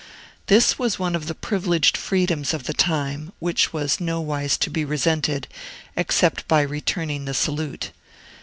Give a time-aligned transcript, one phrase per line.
[0.47, 4.83] This was one of the privileged freedoms of the time, and was nowise to be
[4.83, 5.47] resented,
[5.95, 7.91] except by returning the salute.